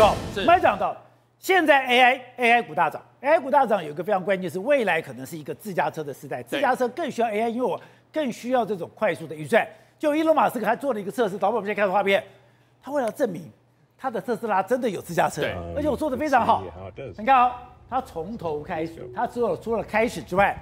[0.00, 0.96] 哦，我们讲到
[1.40, 7.80] 现在 AI AI 股大涨，AI 股大涨有一个非常关键，是未来可能是一个自驾车的时代，自驾车更需要 AI，因为我
[8.12, 9.66] 更需要这种快速的运算。
[9.98, 12.22] 就伊隆马斯克还做了一个测试，导播我们先看画面，
[12.80, 13.50] 他为了证明
[13.98, 15.42] 他的特斯拉真的有自驾车，
[15.74, 16.62] 而且我做的非常好。
[17.18, 17.60] 你看啊，
[17.90, 20.56] 他从头开始，他只有除了开始之外。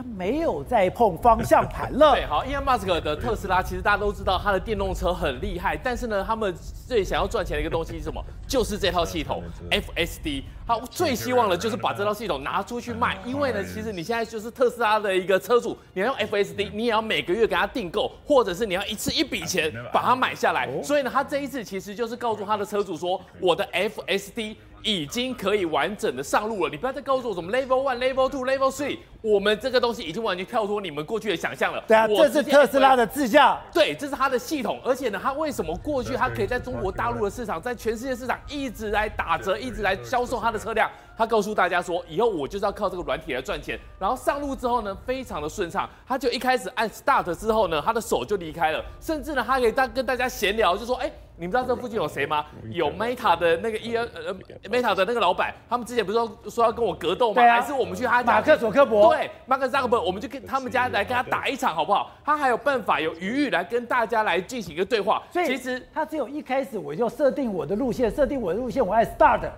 [0.00, 2.12] 他没有再碰方向盘了。
[2.16, 5.76] 对，好，伊隆马斯克的特斯拉，其实大家都知道，他的电动车很厉害。
[5.76, 6.54] 但是呢，他们
[6.88, 8.24] 最想要赚钱的一个东西是什么？
[8.48, 10.44] 就是这套系统 FSD。
[10.66, 13.18] 他最希望的就是把这套系统拿出去卖。
[13.26, 20.66] 因为呢，其实你现在就是特斯拉的一个车主，你要用 FSD，你也要每个月给他订购，或者是你要一次一笔钱把它买下来。
[20.82, 24.56] 所以呢，他这一次其实就是告诉他的车主说，我的 FSD。
[24.82, 31.82] 已经可以完整的上路了，你不要再告诉我什么 Level One、Level Two、Level Three，我们这个东西已经完全跳脱你们过去的想象了。
[31.86, 33.60] 对啊，这是特斯拉的自驾。
[33.72, 40.90] 对，这是它的系统，而且呢，它为什么过去它可以在中国大陆的市场，在全世界市场一直来打折，一直来销售它的车辆？
[41.20, 43.78] 他告诉大家说，以后我就是要靠这个软体来赚钱。
[43.98, 45.86] 然后上路之后呢，非常的顺畅。
[46.08, 51.12] 他就一开始按 Start 之后呢，他的手就离开了，甚至呢，他可以大跟大家闲聊，就说，哎。
[51.36, 52.44] 你们知道这附近有谁吗？
[52.70, 54.34] 有 Meta 的那个伊恩呃
[54.68, 57.42] Meta 的那个老板，他们之前不是说说要跟我格斗吗？
[57.42, 58.30] 啊、还是我们去他家？
[58.30, 59.14] 马克佐克伯。
[59.14, 62.10] 对，马克扎克伯，我们就跟他们家来跟他打一场好不好？
[62.22, 65.22] 他还有办法有余裕来跟大家来进行一个对话。
[65.32, 69.50] 所以其实他只有一开始我就设定我的路线，设定我的路线，我按 Start。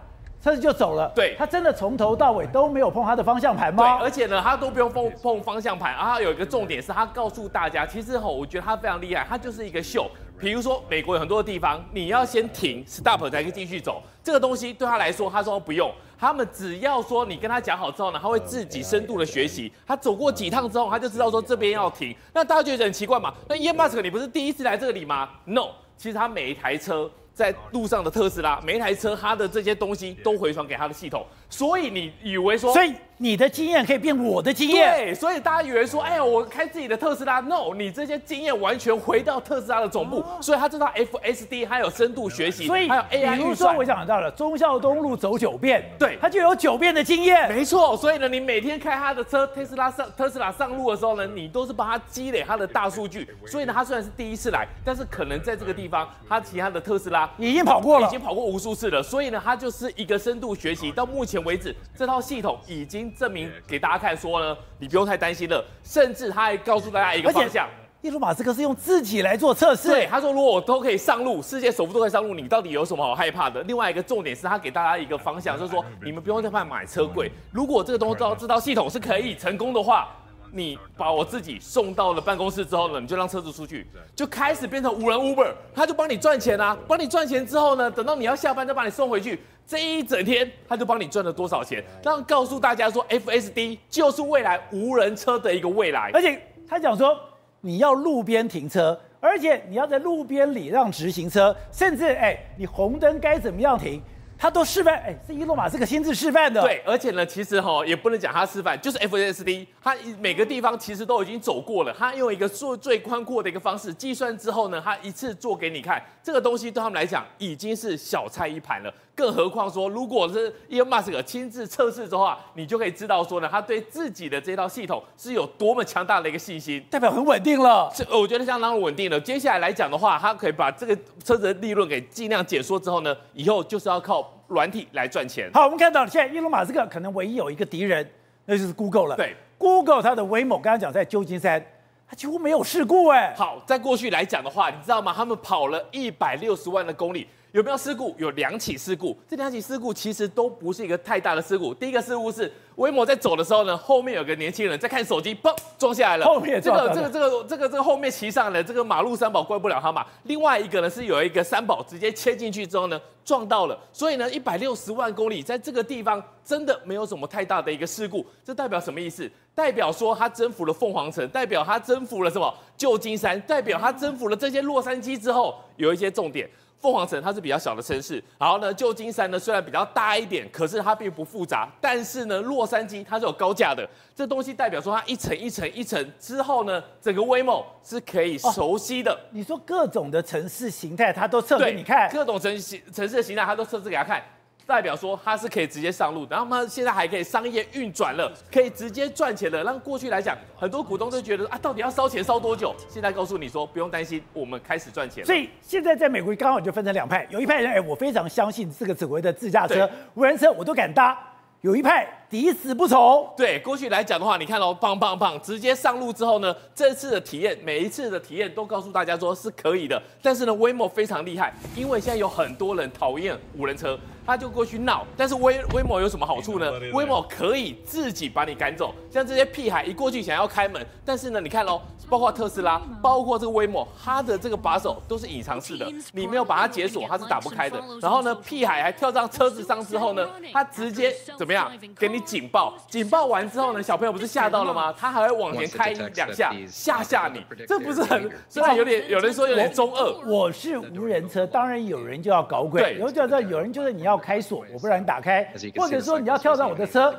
[0.43, 3.98] 车子就走了，对，他真的从头到尾都没有碰他的方向盘吗？
[3.98, 5.95] 对，而且呢，他都不用碰碰方向盘。
[5.95, 10.11] 啊，有一个重点是他告诉大家，其实吼，我觉得他非常厉害，他就是一个秀。
[10.41, 15.89] 比如说，美国有很多的地方，你要先停 stop 才可以继续走，这个东西对他来说，他说不用。
[16.19, 19.73] 他们只要说你跟他讲好之后呢，他会自己深度的学习。
[19.87, 22.12] 他走过几趟之后，他就知道说这边要停。
[22.34, 23.33] 那大家觉得很奇怪嘛？
[23.49, 27.09] 那 e m a s k，你不是第一次来这里吗？No，其实他每一台车。
[27.34, 58.09] 在路上的特斯拉，每一台车它的这些东西都回传给它的系统，所以你以为说，所以你的经验可以变我的经验，对，所以大家以为说，哎呀，我开自己的特斯拉，no，你这些经验完全回到特斯拉的总部，所以他知道 FSD 还有深度学习，所以还有 AI 比如说我想到了忠孝东路走九遍，对，他就有九遍的经验，没错，所以呢，你每天开他的车，特斯拉上特斯拉上路的时候呢，你都是帮他积累他的大数据， 所以呢，他虽然是第一次来，但是可能在这个地方，他其他的特斯拉已经跑过了。
[58.09, 60.91] 已经跑过无数次了，所以呢，他就是一个深度学习。
[60.93, 65.64] 到目前为止，这套系统已经证明给大家看，说呢，你不用太担心了。
[65.82, 67.69] 甚至他还告诉大家一个方向：
[68.03, 69.88] 耶鲁马斯克是用自己来做测试。
[69.88, 73.62] 对，他说如果我都可以上路，世界首富都可以上路，你到底有什么好害怕的？
[73.62, 77.30] 另外一个重点是他给大家一个方向，就是说你们不用再怕买车贵。
[77.50, 80.09] 如果这个东西这套系统是可以成功的话。
[80.55, 97.19] 你把我自己送到了办公室之后呢，你就让车子出去，就开始变成无人 Uber，他就帮你赚钱啊，帮你赚钱之后呢，等到你要下班再把你送回去，这一整天他就帮你赚了多少钱，让告诉大家说，FSD 就是未来无人车的一个未来，而且他讲说
[97.63, 104.03] 你要路边停车，而且你要在路边礼让直行车，甚至哎，你红灯该怎么样停。
[104.42, 106.60] 他都示范，哎，是伊洛马斯克亲自示范的。
[106.62, 111.94] 对，而且呢，其实哈也不能讲他示范，就是 FSD，他每个地方其实都已经走过了。
[111.97, 116.04] 他用一个做最宽阔的一个方式计算之后呢，他一次做给你看。
[116.25, 118.92] 这个东西对他们来讲已经是小菜一盘了。
[119.14, 127.88] 更何况说，如果是伊隆马斯克亲自测试的话，你就可以知道说呢，他对自己的这套系统是有多么强大的一个信心，代表很稳定了。
[127.94, 129.20] 是，我觉得相当稳定了。
[129.20, 134.31] 接下来来讲的话，他可以把这个车子的利润给尽量减缩之后呢，以后就是要靠。
[134.48, 135.50] 软体来赚钱。
[135.53, 138.09] 好，我们看到现在伊隆马斯克可能唯一有一个敌人，
[138.44, 139.16] 那就是 Google 了。
[139.16, 141.65] 对，Google 它的 Waymo，刚刚讲在旧金山，
[142.09, 143.34] 它几乎没有事故哎。
[143.37, 145.12] 好，在过去来讲的话，你知道吗？
[145.16, 147.26] 他们跑了一百六十万的公里。
[147.53, 148.15] 有没有事故？
[148.17, 151.75] 有两起事故，这两起事故其实都不是一个太大的事故。
[151.75, 156.25] 第一个事故是威摩在走的时候呢，后面有个年轻人在看手机，嘣撞下来了。
[156.25, 160.07] 后面这个这个这个这个这个后面骑上来这个马路三宝怪不了他嘛。
[160.23, 168.25] 另外一个呢是有一个三宝直接切进去之后呢撞到了，所以呢一百六十万公里在这个地方真的没有什么太大的一个事故。
[168.43, 169.31] 这代表什么意思？
[169.55, 172.55] 代表说他征服了凤凰城，代表他征服了什么？
[172.78, 176.48] 旧金山，代表他征服了这些洛杉矶之后有一些重点。
[176.83, 181.71] 凤凰城它是比较小的城市，然后呢，旧金山呢虽然比较大一点，可是它并不复杂。
[181.81, 189.13] 但是呢，洛杉矶它是有高架的，这东西代表说它一层一层一层之后呢，整个 Waymo 是可以熟悉的。
[189.13, 194.21] 哦，你说各种的城市形态它都测给你看，各种城市城市的形态它都测试给他看。
[194.66, 199.62] 代表说它是可以直接上路，然后呢，现在还可以商业运转了，可以直接赚钱了。
[199.64, 202.74] 让过去来讲，很多股东都觉得啊，到底要烧钱烧多久？
[202.88, 205.26] 现在告诉你说，不用担心，我们开始赚钱了。
[205.26, 211.14] 所以现在在美国刚好就分成两派，有一派人哎，我非常相信这个所谓的自驾车、对无人车，我都敢搭；
[211.60, 213.28] 有一派抵死不从。
[213.36, 220.00] 对，过去来讲的话，你看哦，棒棒棒，直接上路之后呢，这次的体验，每一次的体验都告诉大家说是可以的。
[220.22, 223.98] 但是呢，Waymo 非常厉害，因为现在有很多人讨厌无人车。
[224.24, 226.72] 他就过去闹，但是威威某有什么好处呢？
[226.92, 237.83] 威某可以自己把你赶走，像这些屁孩一过去想要开门，但是呢，你看喽，包括特斯拉，包括这个威某，它的这个把手都是隐藏式的，你没有把它解锁，它是打不开的。
[238.01, 241.71] 然后呢，屁孩还跳上车子上之后呢，他直接怎么样？
[241.98, 244.95] 给你警报，警报完之后呢，小朋友不是吓到了吗？
[244.97, 250.13] 他还会往前开两下，吓吓你，这不是很虽然有点有人说有点中二。
[250.28, 254.11] 我是无人车，当然有人就要搞鬼，有叫做有人就是你要。
[254.12, 257.14] 要开锁，我不让你打开，或者说你要跳上我的车，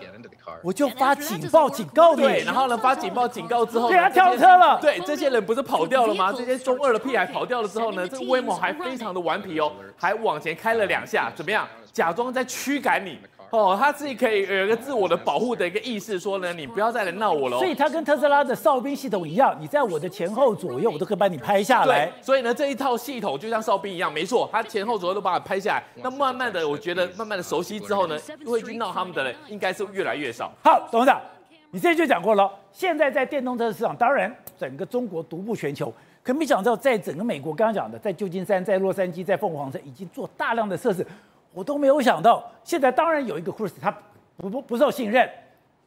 [0.61, 2.21] 我就发警报警告你。
[2.21, 4.79] 对，然后呢，发警报警告之后，对，他跳车了。
[4.79, 6.31] 对，这些人不是跑掉了吗？
[6.31, 11.67] 这些中二的屁孩跑掉了之后呢，这个威猛还非常的顽皮哦，还往前开了两下，怎么样？
[11.91, 13.19] 假装在驱赶你。
[13.53, 17.59] 哦，他自己可以有一个自我的保护的一个意识，说呢，你不要再来闹我了。
[17.59, 22.11] 所以，他跟特斯拉的哨兵系统一样，你在我的前后左右，我都可以把你拍下来。
[22.19, 25.83] 所以呢，这一套系统就像哨兵一样，没错，他前后左右都把你拍下来。
[26.01, 30.51] 那慢慢的，我觉得慢慢的熟悉之后呢，会去闹他们的人应该是越来越少。
[30.63, 31.21] 好，董事长，
[31.69, 41.05] 你之前就讲过了，现在在电动车市场，当然整个中国独步全球，可没想到在整个美国，刚刚讲的，在旧金山、在洛杉矶、在凤凰城，已经做大量的测试，
[41.53, 43.95] 我都没有想到，现在当然有一个 Cruise，它。
[44.35, 45.29] 不不不受信任，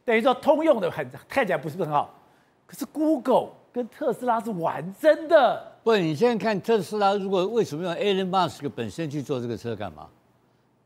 [0.05, 2.15] 等于说通用的很看起来不是很好，
[2.65, 5.73] 可是 Google 跟特斯拉是玩真的。
[5.83, 10.07] 不，你现在看特斯拉，如果为什么用 Elon Musk 本身去做这个车干嘛？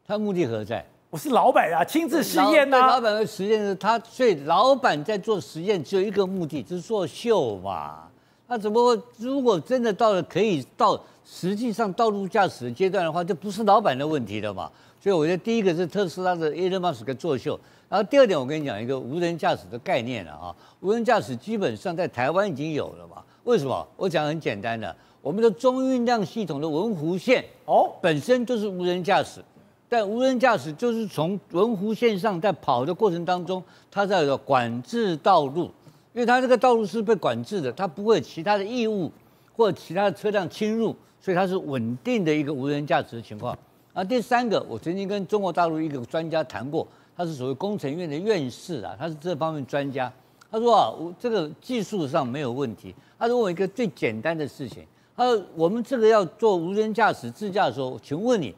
[0.06, 0.84] 他目的何在？
[1.10, 2.86] 我是老板啊，亲自试验呐、啊。
[2.86, 8.09] 老板的实验是他，所以老板在做实验只有一个目的，就是做秀嘛。
[8.52, 9.00] 那怎么会？
[9.16, 14.68] 如果真的到了可以到实际上道路驾驶的阶段的话，就不是老板的问题了嘛。
[15.00, 17.56] 所以我觉得第一个是特斯拉的 Elon Musk 作秀，
[17.88, 23.22] 然后第二点我跟你讲一个无人驾驶的概念了啊，无人驾驶基本上在台湾已经有了嘛？
[23.44, 23.86] 为什么？
[23.96, 29.40] 我讲很简单的，我们的中运量系统的文湖线哦本身就是无人驾驶，
[29.88, 33.62] 但无人驾驶就是从文湖线上在跑的过程当中，
[33.92, 35.70] 它在有管制道路，
[36.12, 39.10] 因为它这个道路是被管制的，它不会有其他的异物
[39.56, 43.56] 或者其他的车辆侵入，所以它是稳定的一个无人驾驶的情况。
[43.92, 46.86] 啊，第三个，我曾经跟中国大陆一个专家谈过，
[47.16, 50.12] 他是所谓工程院的院士啊，他是这方面专家。
[50.50, 52.94] 他说啊，我这个技术上没有问题。
[53.18, 54.84] 他说我一个最简单的事情，
[55.16, 58.54] 他说我们这个要做无人驾驶自驾的时候，请问你，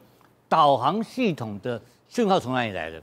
[0.47, 3.01] 导航系统的讯号从哪里来的？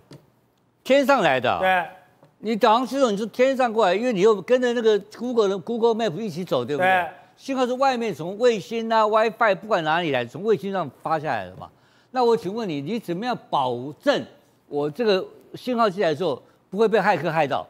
[0.82, 1.58] 天上来的。
[1.60, 1.99] 对。
[2.42, 6.88] 你导航系统你是天上过来，因为你又跟着那个 Google 的 Google Map 一起走，对不对？
[6.88, 7.08] 对。
[7.36, 11.68] 信号是外面从卫星啊、WiFi 不管哪里来，从卫星上发下来的嘛。
[12.10, 14.26] 那我请问你，你怎么样保证
[14.68, 17.66] 我这个信号进来的时候不会被骇客害到？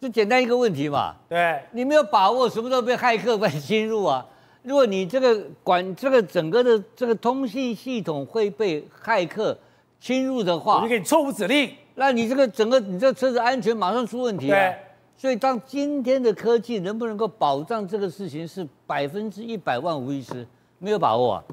[0.00, 1.14] 就简单一个问题嘛。
[1.28, 4.26] 对，你没有把握，什么时候被骇客被侵入啊？
[4.62, 9.56] 如果你这个管这个整个的这个通信系统会被骇客
[10.00, 14.54] 侵入的话，我就给你错误指令，那你这个整个你这车子安全马上出问题啊。
[14.54, 14.76] 对。
[15.16, 20.46] 所以当今天的科技能不能够保障这个事情是百分之一百万无一失，
[20.78, 21.44] 没有把握啊。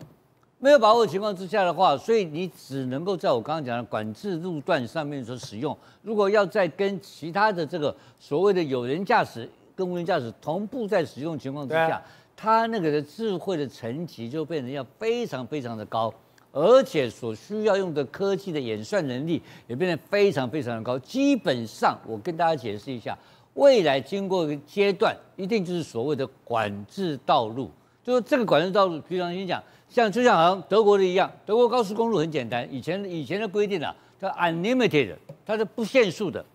[0.62, 5.78] 没有把握的情况之下的话，所以你只能够在我刚刚讲的管制路段上面所使用。
[6.02, 12.02] 如果要再跟其他的这个所谓的有人驾驶跟无人驾驶同步在使用情况之下，
[12.36, 16.14] 它那个的智慧的层级就变成要非常非常的高，
[16.52, 20.98] 而且所需要用的科技的演算能力也变得非常非常的高。
[21.00, 23.18] 基本上，我跟大家解释一下，
[23.54, 27.70] 未来经过一个阶段，一定就是所谓的管制道路，
[28.04, 29.62] 就是这个管制道路，比方先讲。
[29.90, 36.46] 像就像好像德国的一样，德国高速公路很简单，以前以前的规定啊，叫 unlimited，它是不限速的，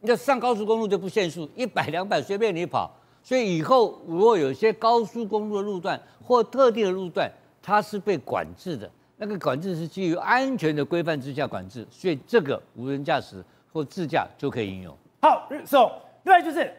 [0.00, 2.94] 你要上高速公路就不限速，一百两百随便你跑。
[3.22, 7.32] 所以以后如果有些高速公路的路段或特定的路段，
[7.62, 13.42] 它是被管制的，那个管制是基于安全的规范之下管制，所以这个无人驾驶
[13.72, 14.96] 或自驾就可以应用。
[15.20, 15.90] 好，So，
[16.24, 16.72] 另外就是。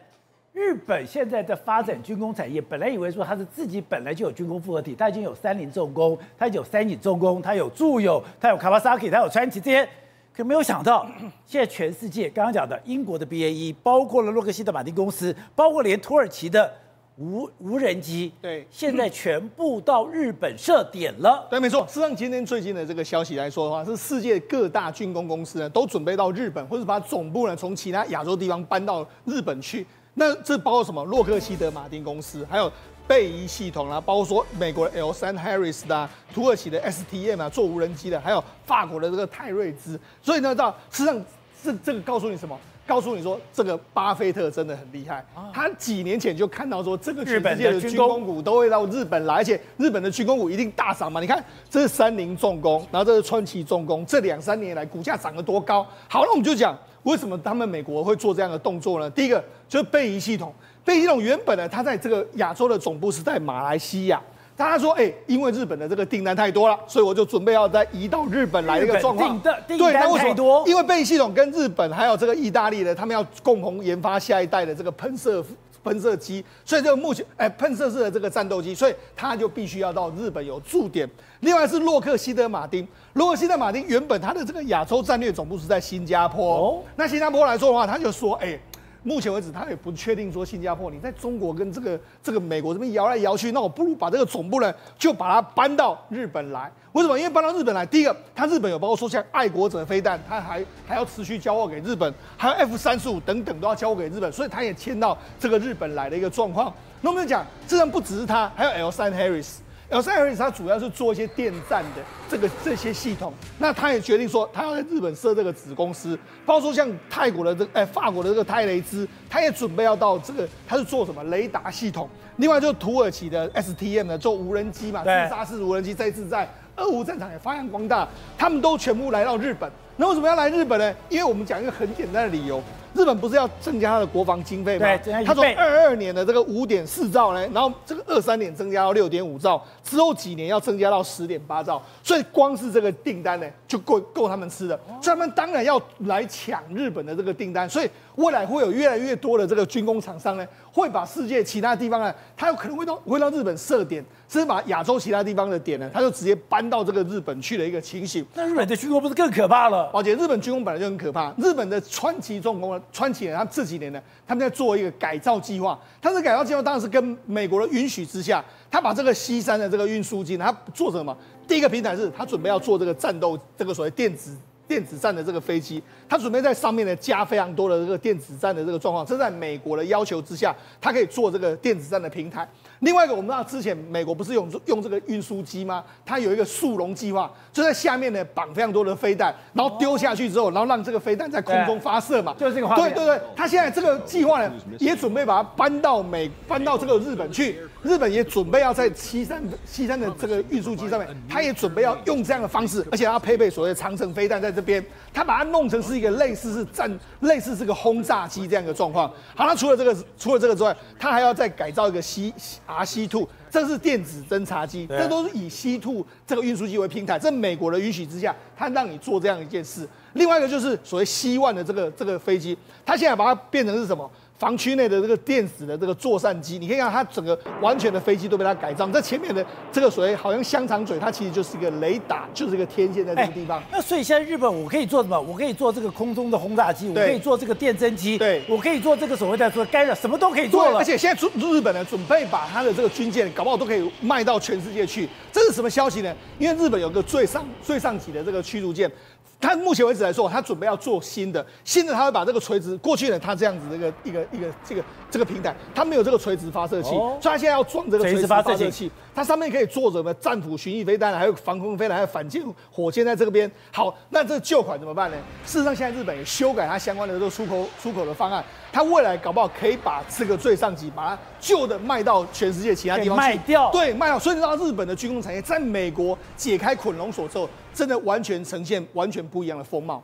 [0.58, 9.86] 日本现在在发展军工产业，本来以为说它是自己本来就有军工复合体，它已经有三菱重工，它有三井重工，它有住友，它有 Kawasaki，它有川崎这些，
[10.34, 11.06] 可没有想到，
[11.44, 16.72] 现在全世界刚刚讲的英国的 BAE，包括了洛克希德马丁公司，包括连土耳其的
[17.16, 21.46] 无无人机，对，现在全部到日本设点了。
[21.50, 21.86] 对，没错。
[21.86, 29.86] 事实上，今天最近的这个消息来说的话，是世界各大军工公司呢都准备到日本，或者把总部呢从其他亚洲地方搬到日本去。
[30.14, 31.04] 那这包括什么？
[31.04, 32.70] 洛克希德马丁公司，还有。
[33.08, 39.96] 贝伊系统啦，包括说美国的 L 三 Harris 的，土耳其的 STM 啊，做无人机的，还有法国的这个泰瑞兹。
[40.20, 41.24] 所以呢，到实际上
[41.62, 42.58] 这这个告诉你什么？
[42.86, 45.24] 告诉你说，这个巴菲特真的很厉害。
[45.52, 51.20] 他几年前就看到说，这个全世界的军工股都会到日本来，而且日本的军工股一定大涨嘛。
[51.20, 55.84] 你看，这是三菱重工，然后这是川崎重工，这两三年来股价涨得多高。
[56.08, 59.10] 好，那我们就讲为什么他们美国会做这样的动作呢？
[59.10, 60.54] 第一个就是贝伊系统。
[60.84, 64.22] 贝伊系统原本呢，它在这个亚洲的总部是在马来西亚。
[64.56, 69.38] 大家说，哎、欸，因为日本的这个订单太多了，所以我就准备要再移到日本来一个状况。
[69.68, 75.44] 订单太多，因为贝系统跟日本还有这个意大利的，他们要共同研发下一代的这个喷射
[75.84, 81.06] 喷射机，所以这个目前哎喷射式的这个战斗机，所以他就必须要到日本有驻点。
[81.40, 86.56] 另外是洛克希德马丁，洛克希德马丁原本他的这个亚洲战略总部是在新加坡。
[86.56, 88.60] 哦，那新加坡来说的话，他就说，哎、欸。
[89.06, 96.68] 目前为止，他也不确定说新加坡，你在中国跟这个这个美国这边摇来摇去，那我不如把这个总部呢，就把它搬到日本来。
[96.90, 97.16] 为什么？
[97.16, 106.74] 因为搬到日本来，第一个，他日本有包括说像爱国者飞弹，他还还要持续交货给日本，还有 F 三十五等等都要交货给日本，所以他也签到这个日本来的一个状况。
[107.00, 109.58] 那我们就讲，这人不只是他，还有 L 三 Harris。
[109.88, 130.92] L 三 Harris 它主要是做一些电站的这个这些系统，那他也决定说，他要在日本设这个子公司，包括说像泰国的这哎法国的这个泰雷兹，他也准备要到这个，他是做什么雷达系统，另外就是土耳其的 STM 呢，做无人机嘛，自杀式无人机这次在俄乌战场也发扬光大，他们都全部来到日本，那为什么要来日本呢？
[131.08, 132.60] 因为我们讲一个很简单的理由。
[132.96, 134.96] 日本不是要增加它的国防经费吗？
[135.04, 144.78] 对，他从二二年的这个五点四兆呢，然后这个二三年增加到六点五兆，之后几年要增加到十点八兆，所以光是这个订单呢，就够够他们吃的。
[145.00, 158.24] 所以他们当然要来抢日本的这个订单，所以未来会有越来越多的这个军工厂商呢，会把世界其他地方呢，他有可能会到会到日本设点，甚至把亚洲其他地方的点呢，他就直接搬到这个日本去的一个情形。
[158.34, 159.88] 那日本的军工不是更可怕了？
[159.94, 165.78] 而且日本军工本来就很可怕，日本的川崎重工川崎人，他这几年呢，他们在做一个改造计划。
[166.02, 171.16] 他这个改造计划当然是跟美国的允许之下，他把这个西山的这个运输机，他做什么？
[171.48, 174.36] 第一个平台是他准备要做这个战斗，这个所谓电子
[174.68, 179.04] 电子战的这个飞机，它准备在上面呢加非常多的这个电子战的这个状况。
[179.06, 182.48] 这在美国的要求之下，它可以做这个电子战的平台。
[182.80, 185.82] 另外一个，我们知道之前美国不是用用这个运输机吗？
[186.04, 192.34] 它有一个速龙计划，就在下面呢绑非常多的飞弹，然后丢下去之后，然后让这个飞弹在空中发射嘛。
[192.38, 192.92] 就是这个画面。
[192.92, 197.60] 对对对，它现在这个计划呢，也准备把它搬到美，搬到这个日本去。
[197.86, 206.90] 日本也准备要在西山西山的这个运输机上面，他也准备要用这样的方式，而且要配备所谓的长城飞弹在这边，他把它弄成是一个类似是战，
[207.20, 209.08] 类似这个轰炸机这样一个状况。
[209.34, 212.32] 好，那除了这个，除了这个之外，他还要再改造一个 C
[212.66, 219.88] R C two，这是电子侦察机，这都是以 C two 这个运输机为平台，在美国的允许之下，他让你做这样一件事。
[220.14, 224.10] 另外一个就是所谓 C one 的这个这个飞机，它现在把它变成是什么？
[224.38, 228.86] 防区内的这个电子的这个作战机，你可以看它整个完全的飞机都被它改造。
[228.88, 233.62] 在前面的这个所谓好像香肠嘴，它其实就是一个雷达，就是一个天线在这个地方。
[233.72, 235.18] 那所以现在日本我可以做什么？
[235.18, 240.78] 我可以做这个空中的轰炸机，我可以做这个电侦机，对，我可以做这个所谓的说干扰，什么都可以做了。
[240.78, 245.08] 而且现在日本呢，准备把它的这个军舰搞不好都可以卖到全世界去。
[245.32, 246.14] 这是什么消息呢？
[246.38, 248.90] 因为日本有个最上最上级的这个驱逐舰。
[249.38, 263.50] 他目前为止来说，他准备要做新的，新的他会把这个垂直过去呢，他这样子的一个一个一个这个这个平台，他没有这个垂直发射器，哦、所以他现在要装这个垂直发射器，它上面可以做什么战斧巡弋飞弹，还有防空飞弹，还有反舰火箭在这边。
[263.70, 265.16] 好，那这旧款怎么办呢？
[265.44, 274.18] 事实上，现在日本也修改它相关的这个出口出口的方案，它未来搞不好可以把这个最上级把它旧的卖到全世界其他地方去卖掉，对，卖掉。
[274.18, 277.48] 所以你知道日本的军工产业在美国解开捆龙锁之后。
[277.76, 280.02] 真的完全呈现完全不一样的风貌。